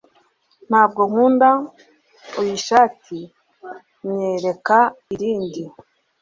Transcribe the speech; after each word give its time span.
Ntabwo 0.69 1.01
nkunda 1.09 1.49
iyi 2.39 2.55
shati 2.67 3.19
Nyereka 4.13 4.79
irindi 5.13 5.63